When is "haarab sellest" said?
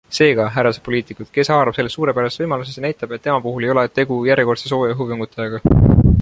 1.55-1.99